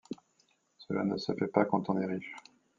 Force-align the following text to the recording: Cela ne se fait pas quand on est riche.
Cela 0.79 1.03
ne 1.03 1.15
se 1.15 1.31
fait 1.33 1.45
pas 1.45 1.65
quand 1.65 1.87
on 1.91 1.99
est 2.01 2.07
riche. 2.07 2.33